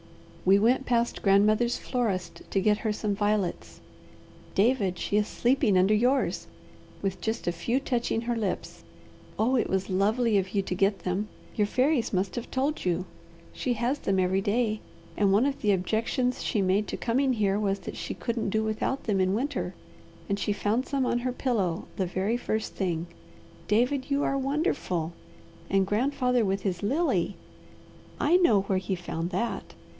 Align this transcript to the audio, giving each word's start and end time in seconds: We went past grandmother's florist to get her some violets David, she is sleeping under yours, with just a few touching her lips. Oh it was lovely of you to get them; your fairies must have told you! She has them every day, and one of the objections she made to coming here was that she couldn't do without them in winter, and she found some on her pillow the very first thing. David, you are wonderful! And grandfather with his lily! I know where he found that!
We 0.45 0.57
went 0.57 0.87
past 0.87 1.21
grandmother's 1.21 1.77
florist 1.77 2.41
to 2.49 2.59
get 2.59 2.79
her 2.79 2.91
some 2.91 3.13
violets 3.13 3.79
David, 4.55 4.97
she 4.97 5.15
is 5.15 5.27
sleeping 5.27 5.77
under 5.77 5.93
yours, 5.93 6.47
with 7.03 7.21
just 7.21 7.45
a 7.45 7.51
few 7.51 7.79
touching 7.79 8.21
her 8.21 8.35
lips. 8.35 8.83
Oh 9.37 9.55
it 9.55 9.69
was 9.69 9.91
lovely 9.91 10.39
of 10.39 10.55
you 10.55 10.63
to 10.63 10.73
get 10.73 10.99
them; 11.03 11.27
your 11.55 11.67
fairies 11.67 12.11
must 12.11 12.35
have 12.35 12.49
told 12.49 12.83
you! 12.83 13.05
She 13.53 13.73
has 13.73 13.99
them 13.99 14.19
every 14.19 14.41
day, 14.41 14.79
and 15.15 15.31
one 15.31 15.45
of 15.45 15.61
the 15.61 15.71
objections 15.71 16.41
she 16.43 16.63
made 16.63 16.87
to 16.87 16.97
coming 16.97 17.33
here 17.33 17.59
was 17.59 17.77
that 17.81 17.95
she 17.95 18.15
couldn't 18.15 18.49
do 18.49 18.63
without 18.63 19.03
them 19.03 19.21
in 19.21 19.35
winter, 19.35 19.75
and 20.27 20.39
she 20.39 20.51
found 20.51 20.87
some 20.87 21.05
on 21.05 21.19
her 21.19 21.31
pillow 21.31 21.85
the 21.97 22.07
very 22.07 22.37
first 22.37 22.73
thing. 22.73 23.05
David, 23.67 24.09
you 24.09 24.23
are 24.23 24.35
wonderful! 24.37 25.13
And 25.69 25.85
grandfather 25.85 26.43
with 26.43 26.63
his 26.63 26.81
lily! 26.81 27.35
I 28.19 28.37
know 28.37 28.61
where 28.61 28.79
he 28.79 28.95
found 28.95 29.29
that! 29.29 29.75